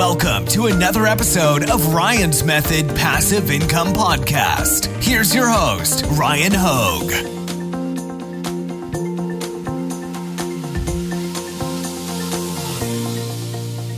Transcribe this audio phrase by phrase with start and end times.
[0.00, 4.86] Welcome to another episode of Ryan's Method Passive Income Podcast.
[5.04, 7.12] Here's your host, Ryan Hogue.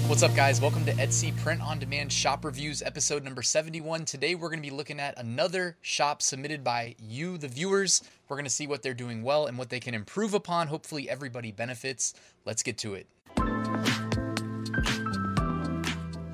[0.09, 0.61] What's up, guys?
[0.61, 4.05] Welcome to Etsy Print on Demand Shop Reviews, episode number 71.
[4.05, 8.03] Today, we're going to be looking at another shop submitted by you, the viewers.
[8.29, 10.67] We're going to see what they're doing well and what they can improve upon.
[10.67, 12.13] Hopefully, everybody benefits.
[12.45, 13.07] Let's get to it.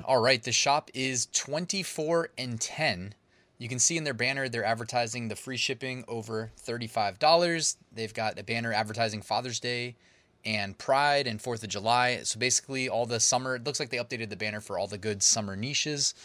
[0.09, 3.13] All right, the shop is 24 and 10.
[3.59, 7.75] You can see in their banner they're advertising the free shipping over $35.
[7.93, 9.97] They've got a banner advertising Father's Day
[10.43, 12.21] and Pride and 4th of July.
[12.23, 14.97] So basically, all the summer, it looks like they updated the banner for all the
[14.97, 16.15] good summer niches.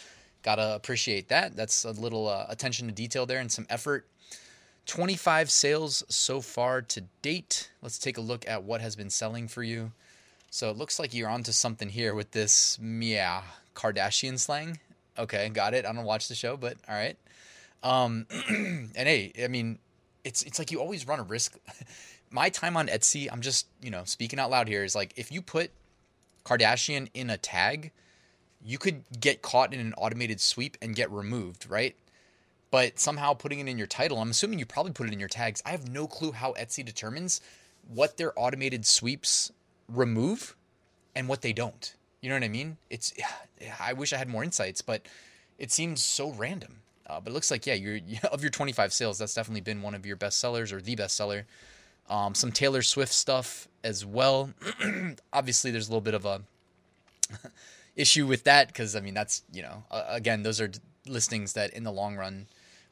[0.41, 1.55] Gotta appreciate that.
[1.55, 4.07] That's a little uh, attention to detail there and some effort.
[4.87, 7.69] 25 sales so far to date.
[7.83, 9.91] Let's take a look at what has been selling for you.
[10.49, 13.43] So it looks like you're onto something here with this, yeah,
[13.75, 14.79] Kardashian slang.
[15.17, 15.85] Okay, got it.
[15.85, 17.17] I don't watch the show, but all right.
[17.83, 19.79] Um, and hey, I mean,
[20.23, 21.57] it's it's like you always run a risk.
[22.31, 25.31] My time on Etsy, I'm just you know speaking out loud here is like if
[25.31, 25.71] you put
[26.43, 27.91] Kardashian in a tag,
[28.63, 31.95] you could get caught in an automated sweep and get removed, right?
[32.71, 35.29] But somehow putting it in your title, I'm assuming you probably put it in your
[35.29, 35.61] tags.
[35.65, 37.39] I have no clue how Etsy determines
[37.87, 39.51] what their automated sweeps
[39.87, 40.55] remove
[41.15, 41.95] and what they don't.
[42.25, 42.77] You know what I mean?
[42.89, 43.13] It's
[43.79, 45.05] I wish I had more insights, but
[45.59, 46.77] it seems so random.
[47.05, 47.99] Uh, but it looks like yeah, you're
[48.31, 51.15] of your 25 sales, that's definitely been one of your best sellers or the best
[51.15, 51.45] seller.
[52.09, 54.49] Um, some Taylor Swift stuff as well.
[55.33, 56.41] Obviously, there's a little bit of a
[57.95, 60.71] issue with that because I mean that's you know uh, again those are
[61.05, 62.47] listings that in the long run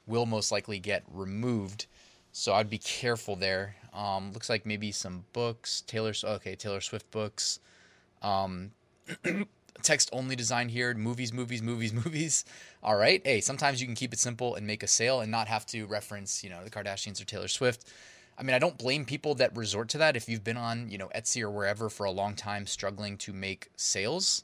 [0.05, 1.87] will most likely get removed.
[2.33, 3.77] So I'd be careful there.
[3.95, 6.13] Um, looks like maybe some books, Taylor.
[6.23, 7.57] Okay, Taylor Swift books.
[8.21, 8.69] Um,
[9.81, 10.93] text only design here.
[10.93, 12.45] Movies, movies, movies, movies.
[12.81, 13.21] All right.
[13.23, 15.85] Hey, sometimes you can keep it simple and make a sale and not have to
[15.85, 17.85] reference, you know, the Kardashians or Taylor Swift.
[18.37, 20.97] I mean, I don't blame people that resort to that if you've been on, you
[20.97, 24.43] know, Etsy or wherever for a long time struggling to make sales.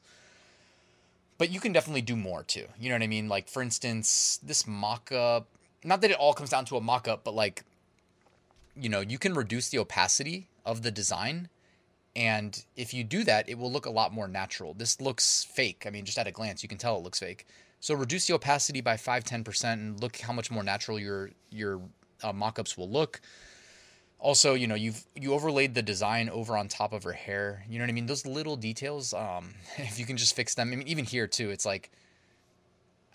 [1.40, 2.66] But you can definitely do more too.
[2.80, 3.30] You know what I mean?
[3.30, 5.48] Like, for instance, this mock up,
[5.84, 7.64] not that it all comes down to a mock up, but like,
[8.76, 11.50] you know, you can reduce the opacity of the design.
[12.16, 14.74] And if you do that, it will look a lot more natural.
[14.74, 15.84] This looks fake.
[15.86, 17.46] I mean, just at a glance, you can tell it looks fake.
[17.80, 21.82] So reduce the opacity by 5 10% and look how much more natural your your
[22.22, 23.22] uh, mock-ups will look.
[24.20, 27.64] Also you know you've you overlaid the design over on top of her hair.
[27.70, 28.08] You know what i mean?
[28.08, 30.74] Those little details um if you can just fix them.
[30.74, 31.90] I mean even here too it's like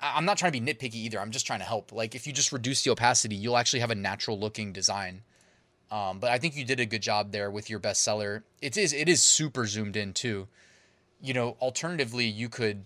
[0.01, 1.21] i'm not trying to be nitpicky either.
[1.21, 1.93] I'm just trying to help.
[1.93, 5.25] Like if you just reduce the opacity you'll actually have a natural looking design
[5.95, 8.93] um, but i think you did a good job there with your bestseller it is
[8.93, 10.49] it is super zoomed in too
[11.21, 12.85] you know alternatively you could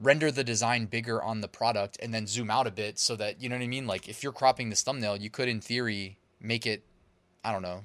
[0.00, 3.42] render the design bigger on the product and then zoom out a bit so that
[3.42, 6.16] you know what i mean like if you're cropping this thumbnail you could in theory
[6.40, 6.82] make it
[7.44, 7.84] I don't know.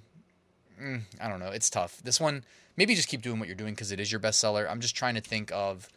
[0.82, 1.52] Mm, I don't know.
[1.52, 2.02] It's tough.
[2.04, 2.44] This one,
[2.76, 4.70] maybe just keep doing what you're doing because it is your bestseller.
[4.70, 5.88] I'm just trying to think of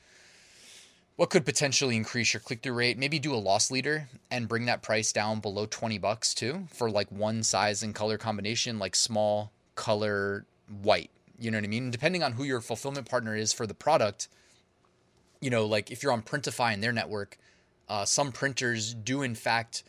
[1.16, 2.98] what could potentially increase your click through rate.
[2.98, 6.90] Maybe do a loss leader and bring that price down below 20 bucks too for
[6.90, 10.44] like one size and color combination, like small color
[10.82, 11.10] white.
[11.38, 11.90] You know what I mean?
[11.90, 14.28] Depending on who your fulfillment partner is for the product,
[15.40, 17.38] you know, like if you're on Printify and their network,
[17.88, 19.84] uh, some printers do in fact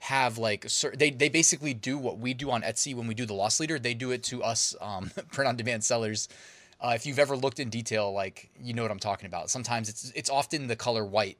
[0.00, 3.34] have like they they basically do what we do on Etsy when we do the
[3.34, 3.78] loss leader.
[3.78, 6.28] They do it to us um, print on demand sellers.
[6.82, 9.50] Uh, if you've ever looked in detail, like you know what I'm talking about.
[9.50, 11.38] Sometimes it's it's often the color white,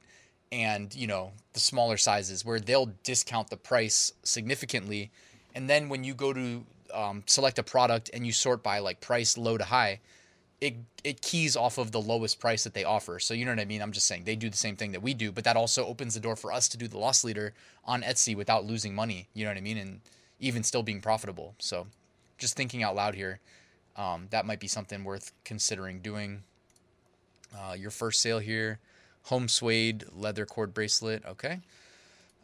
[0.51, 5.11] and you know the smaller sizes where they'll discount the price significantly,
[5.53, 9.01] and then when you go to um, select a product and you sort by like
[9.01, 9.99] price low to high,
[10.61, 13.19] it it keys off of the lowest price that they offer.
[13.19, 13.81] So you know what I mean?
[13.81, 16.13] I'm just saying they do the same thing that we do, but that also opens
[16.13, 19.27] the door for us to do the loss leader on Etsy without losing money.
[19.33, 19.77] You know what I mean?
[19.77, 19.99] And
[20.39, 21.55] even still being profitable.
[21.59, 21.87] So
[22.37, 23.41] just thinking out loud here,
[23.95, 26.43] um, that might be something worth considering doing.
[27.55, 28.79] Uh, your first sale here,
[29.23, 31.23] home suede leather cord bracelet.
[31.25, 31.59] Okay.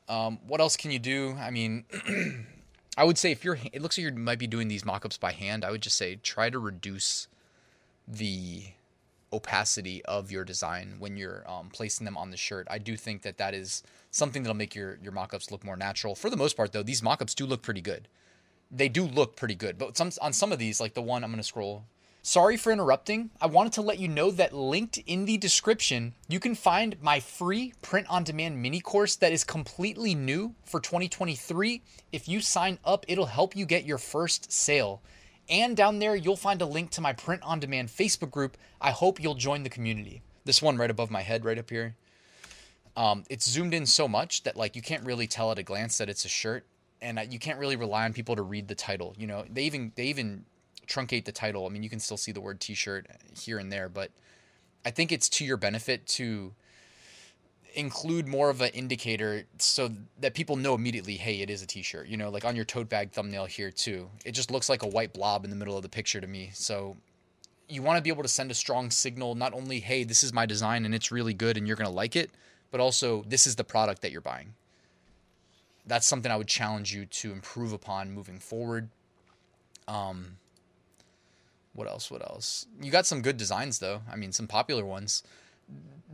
[0.08, 1.36] Um, what else can you do?
[1.40, 1.86] I mean,
[2.98, 5.32] I would say if you're, it looks like you might be doing these mock-ups by
[5.32, 5.64] hand.
[5.64, 7.28] I would just say try to reduce
[8.08, 8.64] the
[9.32, 12.68] opacity of your design when you're um, placing them on the shirt.
[12.70, 16.16] I do think that that is something that'll make your your mock-ups look more natural.
[16.16, 18.08] For the most part, though, these mock-ups do look pretty good.
[18.72, 21.32] They do look pretty good, but some on some of these, like the one I'm
[21.32, 21.86] gonna scroll.
[22.22, 23.32] Sorry for interrupting.
[23.42, 27.20] I wanted to let you know that linked in the description, you can find my
[27.22, 31.82] free print on demand mini course that is completely new for 2023.
[32.12, 35.02] If you sign up, it'll help you get your first sale.
[35.50, 38.58] And down there, you'll find a link to my print on demand Facebook group.
[38.82, 40.22] I hope you'll join the community.
[40.46, 41.96] this one right above my head, right up here.
[42.98, 45.98] Um, it's zoomed in so much that like you can't really tell at a glance
[46.00, 46.66] that it's a shirt,
[47.02, 49.16] and you can't really rely on people to read the title.
[49.18, 50.46] You know, they even they even
[50.88, 51.66] truncate the title.
[51.66, 53.08] I mean, you can still see the word T-shirt
[53.40, 54.12] here and there, but
[54.86, 56.54] I think it's to your benefit to
[57.76, 62.08] include more of an indicator so that people know immediately, hey, it is a t-shirt.
[62.08, 64.10] You know, like on your tote bag thumbnail here too.
[64.26, 66.52] It just looks like a white blob in the middle of the picture to me.
[66.54, 66.98] So
[67.68, 70.34] you want to be able to send a strong signal not only, hey, this is
[70.34, 72.32] my design and it's really good and you're to like it,
[72.72, 74.54] but also this is the product that you're buying.
[75.86, 78.90] That's something I would challenge you to improve upon moving forward.
[79.88, 80.38] Um
[81.74, 82.12] what else?
[82.12, 82.66] What else?
[82.82, 84.02] You got some good designs though.
[84.12, 85.24] I mean, some popular ones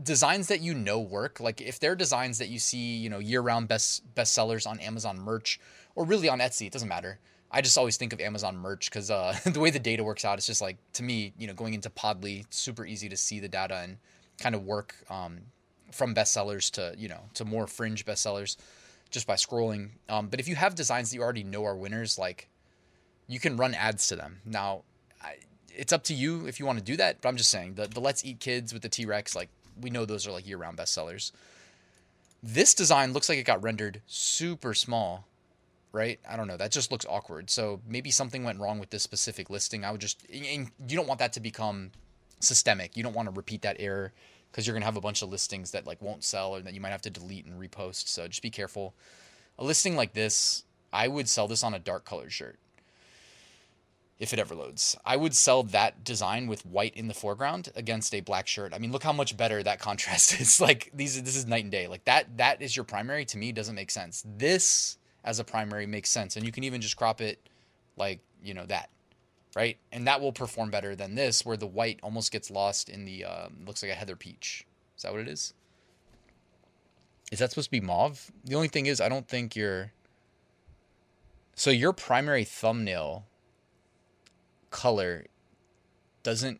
[0.03, 3.67] designs that you know work like if they're designs that you see you know year-round
[3.67, 5.59] best bestsellers on amazon merch
[5.95, 7.17] or really on etsy it doesn't matter
[7.49, 10.37] i just always think of amazon merch because uh, the way the data works out
[10.37, 13.47] it's just like to me you know going into podly super easy to see the
[13.47, 13.97] data and
[14.37, 15.37] kind of work um,
[15.91, 18.57] from bestsellers to you know to more fringe bestsellers
[19.15, 22.19] just by scrolling um, but if you have designs that you already know are winners
[22.19, 22.47] like
[23.27, 24.83] you can run ads to them now
[25.21, 25.37] I,
[25.69, 27.87] it's up to you if you want to do that but i'm just saying the,
[27.87, 30.77] the let's eat kids with the t-rex like we know those are like year round
[30.77, 31.31] bestsellers.
[32.41, 35.25] This design looks like it got rendered super small,
[35.91, 36.19] right?
[36.29, 36.57] I don't know.
[36.57, 37.49] That just looks awkward.
[37.49, 39.83] So maybe something went wrong with this specific listing.
[39.83, 41.91] I would just, and you don't want that to become
[42.39, 42.95] systemic.
[42.95, 44.13] You don't want to repeat that error
[44.55, 46.73] because you're going to have a bunch of listings that like won't sell or that
[46.73, 48.07] you might have to delete and repost.
[48.07, 48.93] So just be careful.
[49.59, 50.63] A listing like this,
[50.93, 52.57] I would sell this on a dark colored shirt
[54.17, 54.95] if it ever loads.
[55.03, 58.73] I would sell that design with white in the foreground against a black shirt.
[58.73, 60.61] I mean, look how much better that contrast is.
[60.61, 61.87] like these this is night and day.
[61.87, 64.23] Like that that is your primary to me doesn't make sense.
[64.37, 67.41] This as a primary makes sense and you can even just crop it
[67.97, 68.89] like, you know, that.
[69.55, 69.77] Right?
[69.91, 73.23] And that will perform better than this where the white almost gets lost in the
[73.23, 74.65] um, looks like a heather peach.
[74.97, 75.53] Is that what it is?
[77.31, 78.31] Is that supposed to be mauve?
[78.43, 79.91] The only thing is I don't think your
[81.55, 83.25] so your primary thumbnail
[84.71, 85.25] color
[86.21, 86.59] doesn't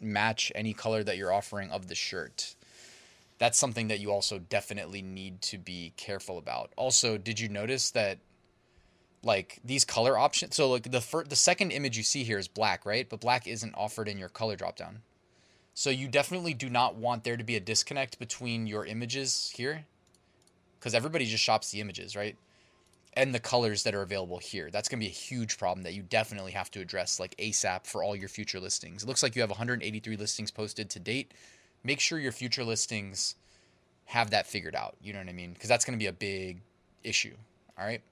[0.00, 2.56] match any color that you're offering of the shirt.
[3.38, 6.72] That's something that you also definitely need to be careful about.
[6.76, 8.18] Also, did you notice that
[9.24, 12.48] like these color options so like the first the second image you see here is
[12.48, 13.08] black, right?
[13.08, 14.96] But black isn't offered in your color dropdown.
[15.74, 19.86] So you definitely do not want there to be a disconnect between your images here
[20.80, 22.36] cuz everybody just shops the images, right?
[23.16, 24.70] and the colors that are available here.
[24.70, 27.86] That's going to be a huge problem that you definitely have to address like ASAP
[27.86, 29.02] for all your future listings.
[29.02, 31.32] It looks like you have 183 listings posted to date.
[31.84, 33.36] Make sure your future listings
[34.06, 34.96] have that figured out.
[35.02, 35.52] You know what I mean?
[35.52, 36.60] Because that's going to be a big
[37.02, 37.34] issue.
[37.78, 38.02] All right.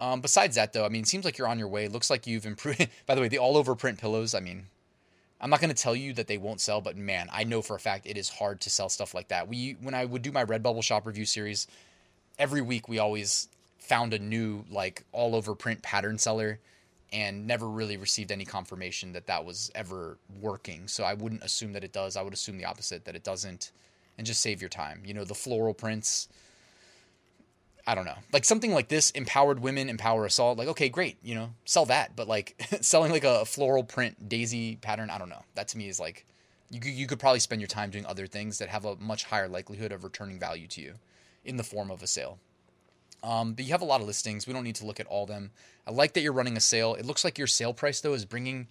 [0.00, 1.86] Um, besides that, though, I mean, it seems like you're on your way.
[1.86, 2.88] looks like you've improved.
[3.06, 4.66] By the way, the all over print pillows, I mean,
[5.40, 7.76] I'm not going to tell you that they won't sell, but man, I know for
[7.76, 9.46] a fact it is hard to sell stuff like that.
[9.48, 11.66] We, when I would do my Redbubble shop review series,
[12.38, 13.48] every week we always
[13.78, 16.58] found a new like all over print pattern seller
[17.12, 20.86] and never really received any confirmation that that was ever working.
[20.86, 22.16] So I wouldn't assume that it does.
[22.16, 23.72] I would assume the opposite that it doesn't
[24.16, 25.02] and just save your time.
[25.04, 26.28] You know, the floral prints
[27.90, 28.14] I don't know.
[28.32, 30.54] Like something like this empowered women empower us all.
[30.54, 34.76] Like okay, great, you know, sell that, but like selling like a floral print daisy
[34.76, 35.42] pattern, I don't know.
[35.56, 36.24] That to me is like
[36.70, 39.48] you you could probably spend your time doing other things that have a much higher
[39.48, 40.94] likelihood of returning value to you
[41.44, 42.38] in the form of a sale.
[43.24, 44.46] Um, but you have a lot of listings.
[44.46, 45.50] We don't need to look at all them.
[45.84, 46.94] I like that you're running a sale.
[46.94, 48.68] It looks like your sale price though is bringing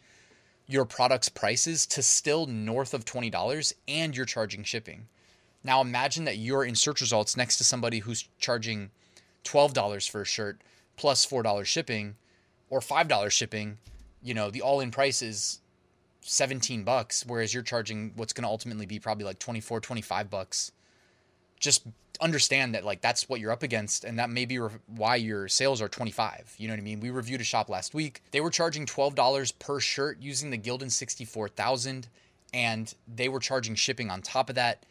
[0.65, 5.07] your product's prices to still north of $20 and you're charging shipping.
[5.61, 8.91] Now imagine that you're in search results next to somebody who's charging
[9.43, 10.61] $12 for a shirt
[10.95, 12.15] plus $4 shipping
[12.69, 13.77] or $5 shipping.
[14.21, 15.59] You know, the all in price is
[16.21, 20.71] 17 bucks, whereas you're charging what's going to ultimately be probably like 24, 25 bucks.
[21.59, 21.83] Just
[22.21, 25.47] understand that like that's what you're up against and that may be re- why your
[25.47, 26.99] sales are 25 you know what i mean?
[26.99, 28.21] We reviewed a shop last week.
[28.31, 32.09] They were charging $12 per shirt using the gildan 64000
[32.53, 34.85] and they were charging shipping on top of that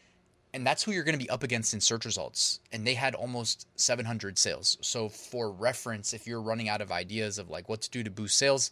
[0.53, 3.15] and that's who you're going to be up against in search results and they had
[3.15, 7.81] almost 700 sales so for reference if you're running out of ideas of like what
[7.81, 8.71] to do to boost sales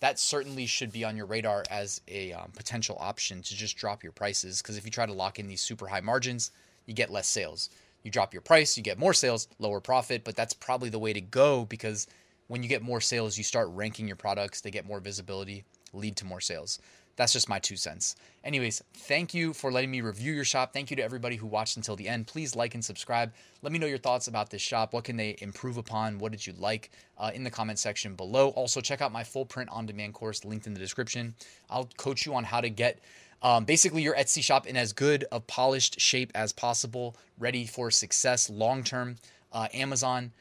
[0.00, 4.02] that certainly should be on your radar as a um, potential option to just drop
[4.02, 6.50] your prices because if you try to lock in these super high margins
[6.86, 7.68] you get less sales.
[8.02, 11.12] You drop your price, you get more sales, lower profit, but that's probably the way
[11.12, 12.06] to go because
[12.46, 16.16] when you get more sales, you start ranking your products, they get more visibility, lead
[16.16, 16.78] to more sales.
[17.16, 18.14] That's just my two cents.
[18.44, 20.72] Anyways, thank you for letting me review your shop.
[20.72, 22.26] Thank you to everybody who watched until the end.
[22.26, 23.32] Please like and subscribe.
[23.62, 24.92] Let me know your thoughts about this shop.
[24.92, 26.18] What can they improve upon?
[26.18, 28.50] What did you like uh, in the comment section below?
[28.50, 31.34] Also, check out my full print on demand course linked in the description.
[31.70, 33.00] I'll coach you on how to get
[33.42, 37.90] Um, basically, your Etsy shop in as good a polished shape as possible, ready for
[37.90, 39.16] success long term.
[39.52, 40.32] Uh, Amazon,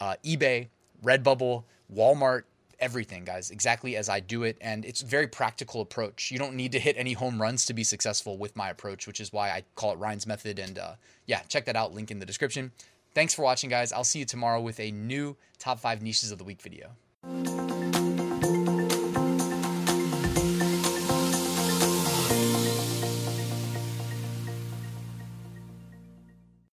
[0.00, 0.68] uh, eBay,
[1.02, 2.44] Redbubble, Walmart,
[2.80, 4.56] everything, guys, exactly as I do it.
[4.60, 6.30] And it's a very practical approach.
[6.30, 9.20] You don't need to hit any home runs to be successful with my approach, which
[9.20, 10.58] is why I call it Ryan's Method.
[10.58, 10.94] And uh,
[11.26, 11.94] yeah, check that out.
[11.94, 12.72] Link in the description.
[13.14, 13.92] Thanks for watching, guys.
[13.92, 17.73] I'll see you tomorrow with a new top five niches of the week video.